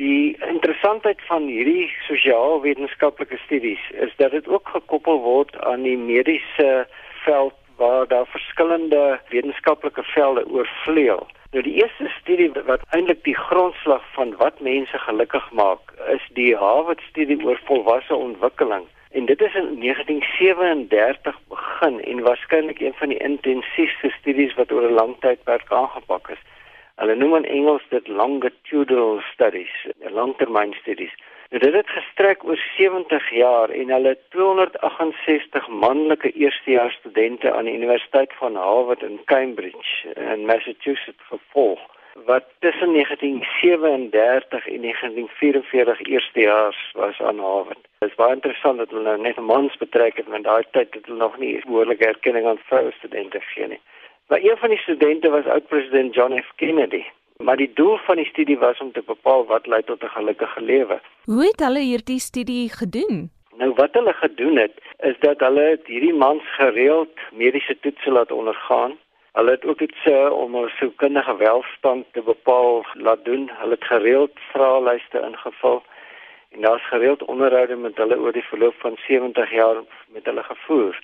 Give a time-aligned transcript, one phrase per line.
[0.00, 6.86] Die interessantheid van hierdie sosiaal-wetenskaplike studies is dat dit ook gekoppel word aan die mediese
[7.24, 11.26] veld waar daar verskillende wetenskaplike velde oorvleuel.
[11.52, 16.56] Nou die eerste studie wat eintlik die grondslag van wat mense gelukkig maak, is die
[16.56, 18.86] Harvard studie oor volwasse ontwikkeling.
[19.10, 24.88] En dit is in 1937 begin en waarskynlik een van die intensiefste studies wat oor
[24.88, 26.42] 'n lang tydperk aangepak is.
[27.00, 29.72] Hulle noem in Engels dit longitudinal studies,
[30.12, 31.14] langtermyn studies.
[31.50, 37.74] Nou, dit het gestrek oor 70 jaar en hulle 268 manlike eerstejaars studente aan die
[37.74, 41.80] Universiteit van Harvard in Cambridge in Massachusetts gevolg
[42.24, 47.88] wat tussen 1937 en 1944 eerstejaars was aan Harvard.
[47.98, 51.06] Dit is baie interessant dat hulle nou net mans betrek het want daai tyd het
[51.06, 53.80] hulle nog nie behoorlike erkenning aan vroue studente gegee nie.
[54.30, 57.04] Maar een van die studente was oud-president John F Kennedy.
[57.36, 60.60] Maar die doel van die studie was om te bepaal wat lei tot 'n gelukkige
[60.60, 61.00] lewe.
[61.24, 63.30] Hoe het hulle hierdie studie gedoen?
[63.56, 68.98] Nou wat hulle gedoen het, is dat hulle hierdie mans gereeld mediese toetse laat ondergaan.
[69.32, 73.50] Hulle het ook iets om hulle sielkundige welstand te bepaal laat doen.
[73.52, 75.82] Hulle het gereeld vraelyste ingevul
[76.50, 79.76] en daar's gereeld onderhoude met hulle oor die verloop van 70 jaar
[80.08, 80.98] met hulle gevoer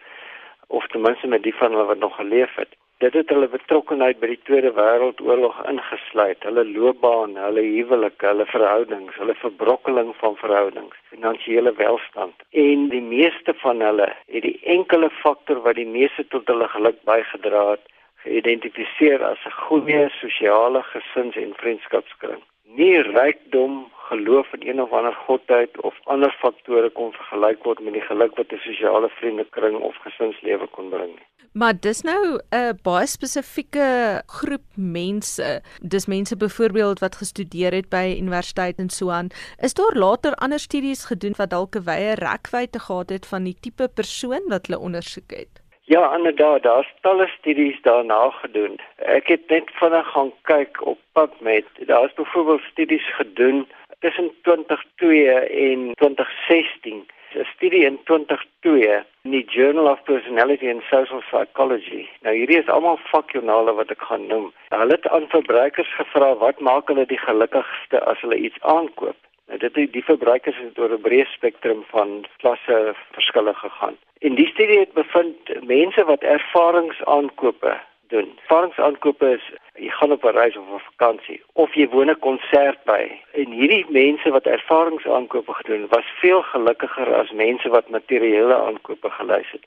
[0.67, 2.77] of ten minste met die van hulle wat nog geleef het.
[2.99, 9.19] Dit het hulle betrokkenheid by die Tweede Wêreldoorlog ingesluit, hulle loopbaan, hulle huwelike, hulle verhoudings,
[9.21, 12.47] hulle verbrokkeling van verhoudings, finansiële welstand.
[12.57, 17.03] En die meeste van hulle het die enkele faktor wat die meeste tot hulle geluk
[17.05, 17.85] bygedra het,
[18.25, 22.41] geïdentifiseer as 'n goeie sosiale gesins- en vriendskapskring.
[22.81, 27.93] Nie rykdom, geloof in een of ander godheid of ander faktore kon vergelyk word met
[27.99, 31.27] die geluk wat 'n sosiale vriendekring of gesinslewe kon bring nie.
[31.61, 35.63] Maar dis nou 'n baie spesifieke groep mense.
[35.81, 39.29] Dis mense byvoorbeeld wat gestudeer het by universiteit en so aan.
[39.61, 43.57] Is daar later ander studies gedoen wat dalk 'n wye rekwyte gehad het van die
[43.61, 45.67] tipe persoon wat hulle ondersoek het?
[45.89, 48.81] Ja, inderdaad, daar's talle studies daarna gedoen.
[48.97, 51.67] Ek het net vinnig gaan kyk op PubMed.
[51.87, 53.69] Daar's byvoorbeeld studies gedoen
[54.01, 55.29] tussen 2002
[55.69, 62.09] en 2016 'n studie in 2002 in die Journal of Personality and Social Psychology.
[62.21, 64.53] Nou hierdie is almal vakjoernale wat ek gaan noem.
[64.69, 69.19] Hulle het aan verbruikers gevra wat maak hulle die gelukkigste as hulle iets aankoop.
[69.47, 73.97] Nou dit die, die verbruikers het oor 'n breë spektrum van klasse verskille gegaan.
[74.21, 77.77] En die studie het bevind mense wat ervaringsaankope
[78.09, 78.39] doen.
[78.43, 79.45] Ervaringsaankope is
[79.75, 83.03] jy gaan op 'n reis of 'n vakansie of jy woon 'n konsert by.
[83.33, 89.51] En hierdie mense wat ervaringsaankope gedoen, was veel gelukkiger as mense wat materiële aankope gelys
[89.51, 89.65] het.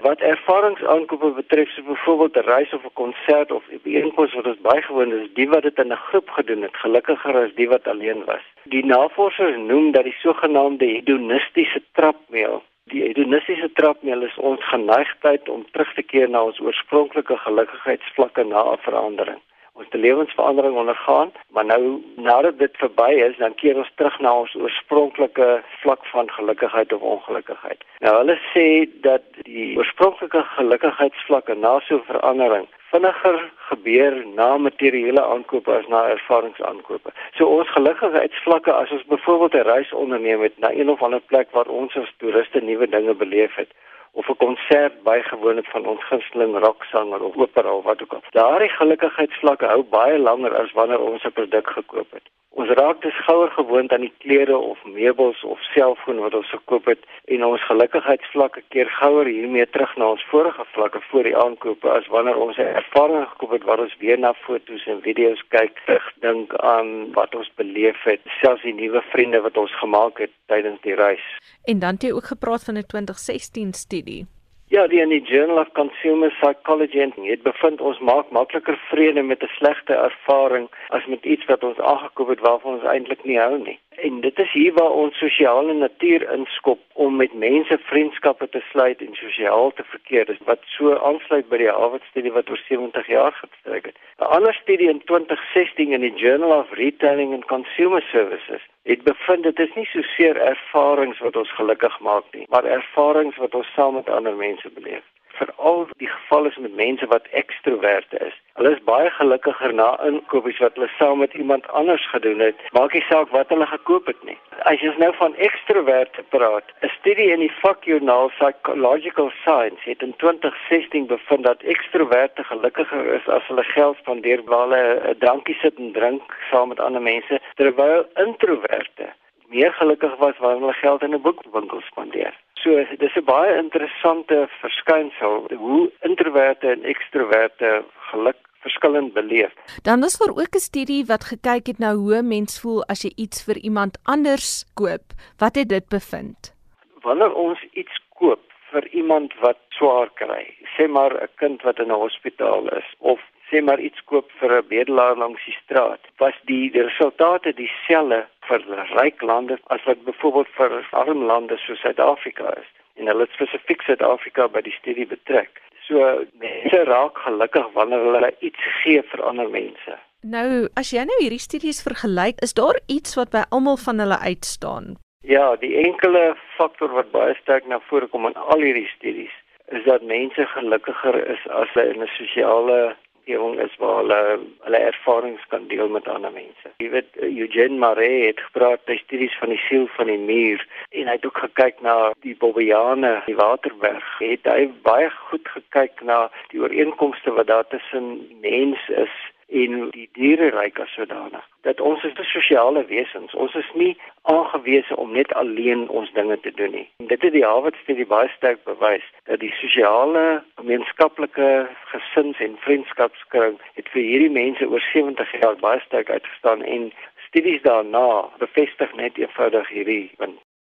[0.00, 4.60] Wat ervaringsaankope betref, so byvoorbeeld 'n reis of 'n konsert of 'n byeenkoms wat ons
[4.60, 7.88] bygewoon het, is die wat dit in 'n groep gedoen het, gelukkiger as die wat
[7.88, 8.44] alleen was.
[8.64, 15.62] Die navorsers noem dat die sogenaamde hedonistiese trapmeel Die hedonistiese trapmeel is ons geneigtheid om
[15.70, 19.42] terug te keer na ons oorspronklike gelukkigheidsvlakke na 'n verandering
[19.80, 21.82] ons te lewensverandering ondergaan, maar nou
[22.16, 25.48] nadat dit verby is, dan keer ons terug na ons oorspronklike
[25.82, 27.84] vlak van gelukkigheid of ongelukkigheid.
[28.04, 28.66] Nou hulle sê
[29.06, 33.38] dat die oorspronklike gelukkigheidsvlakke na so 'n verandering vinniger
[33.70, 37.10] gebeur na materiële aankope as na ervaringsaankope.
[37.38, 41.48] So ons gelukkigheidsvlakke as ons byvoorbeeld 'n reis onderneem het na een of ander plek
[41.50, 43.70] waar ons as toeriste nuwe dinge beleef het,
[44.12, 48.22] of 'n konsert bygewoon het van ons gunsteling rocksanger of opera of wat ook al.
[48.30, 52.26] Daardie gelukkigheidsvlakke hou baie langer as wanneer ons 'n produk gekoop het.
[52.58, 56.88] Ons raak dus gouer gewoond aan die klere of meubels of selfoon wat ons gekoop
[56.90, 61.92] het en ons gelukkigheidsvlakke keer gouer hiermee terug na ons vorige vlakke voor die aankope
[61.92, 65.78] as wanneer ons 'n ervaring gekoop het waar ons weer na foto's en video's kyk,
[66.26, 70.80] dink aan wat ons beleef het, selfs die nuwe vriende wat ons gemaak het tydens
[70.80, 71.24] die reis.
[71.64, 74.26] En dan het jy ook gepraat van 'n 2016 studie.
[74.70, 79.42] Ja, die in die Journal of Consumer Psychology het bevind ons maak makliker vrede met
[79.42, 83.58] 'n slegte ervaring as met iets wat ons aangekoop het waarvan ons eintlik nie hou
[83.58, 83.78] nie.
[84.02, 89.00] En dit is hier waar ons sosiale natuur inskop om met mense vriendskappe te sluit
[89.00, 90.24] en sosiaal te verkeer.
[90.26, 93.98] Dis wat so aansluit by die Harvard studie wat oor 70 jaar gestrek het.
[94.20, 99.42] 'n Ander studie in 2016 in die Journal of Retailing and Consumer Services het bevind
[99.42, 103.72] dit is nie so seer ervarings wat ons gelukkig maak nie, maar ervarings wat ons
[103.74, 105.04] saam met ander mense beleef.
[105.40, 108.36] Veral die geval is met mense wat ekstroverte is.
[108.58, 112.96] Hulle is baie gelukkiger na inkopies wat hulle saam met iemand anders gedoen het, maak
[112.96, 114.36] nie saak wat hulle gekoop het nie.
[114.70, 120.14] As jy nou van ekstroverte praat, 'n studie in die vakjoernaal Psychological Science het in
[120.16, 124.84] 2016 bevind dat ekstroverte gelukkiger is as hulle geld spandeer waar hulle
[125.14, 129.08] 'n drankie sit en drink saam met ander mense, terwyl introverte
[129.50, 132.34] meer gelukkig was wanneer hulle geld in 'n boekwinkel spandeer.
[132.62, 139.52] So dis 'n baie interessante verskynsel hoe introverte en ekstroverte geluk verskillend beleef.
[139.82, 143.02] Dan is daar ook 'n studie wat gekyk het na hoe 'n mens voel as
[143.02, 145.06] jy iets vir iemand anders koop.
[145.38, 146.54] Wat het dit bevind?
[147.02, 150.44] Wanneer ons iets koop vir iemand wat swaar kry,
[150.76, 153.20] sê maar 'n kind wat in 'n hospitaal is of
[153.50, 158.26] sê maar iets koop vir 'n bedelaar langs die straat, was die, die resultate dieselfde
[158.50, 158.66] vir
[158.98, 162.68] ryk lande as wat byvoorbeeld vir arm lande soos Suid-Afrika is.
[162.98, 165.62] En hulle spesifiek Suid-Afrika by die studie betrek.
[165.86, 165.98] So
[166.42, 169.98] mense raak gelukkig wanneer hulle iets gee vir ander mense.
[170.22, 174.18] Nou, as jy nou hierdie studies vergelyk, is daar iets wat by almal van hulle
[174.20, 174.98] uitstaan?
[175.24, 179.32] Ja, die enkele faktor wat baie sterk na vore kom in al hierdie studies
[179.70, 182.96] is dat mense gelukkiger is as hulle in 'n sosiale
[183.30, 186.68] omgewing is waar hulle hulle ervarings kan deel met ander mense.
[186.78, 191.06] Jy weet Eugene Maree het gepraat by studies van die siel van die muur en
[191.06, 194.06] hy het ook gekyk na die Bobbejane, die Waterberg.
[194.18, 199.14] Het hy baie goed gekyk na die ooreenkomste wat daar tussen mens is
[199.50, 201.44] en die diereryk as sodanig.
[201.62, 203.34] Dat ons is sosiale wesens.
[203.34, 206.88] Ons is nie aangewese om net alleen ons dinge te doen nie.
[206.96, 212.56] En dit het die Harvard studie baie sterk bewys dat die sosiale, gemeenskaplike gesins- en
[212.66, 216.92] vriendskapskring het vir hierdie mense oor 70 jaar baie sterk uitgestaan en
[217.26, 220.38] studies daarna bevestig net eenvoudig hierdie punt.